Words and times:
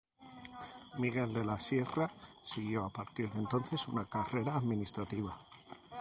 Miguel 0.97 1.31
de 1.31 1.45
la 1.45 1.59
Sierra 1.59 2.09
siguió 2.41 2.85
a 2.85 2.89
partir 2.89 3.31
de 3.31 3.39
entonces 3.39 3.87
una 3.87 4.05
carrera 4.09 4.55
administrativa. 4.55 5.37